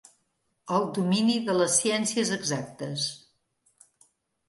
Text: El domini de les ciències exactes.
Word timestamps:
El 0.77 0.87
domini 0.95 1.35
de 1.51 1.55
les 1.59 1.77
ciències 1.83 2.35
exactes. 2.41 3.09